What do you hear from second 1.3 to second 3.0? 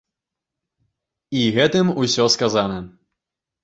І гэтым усё сказана!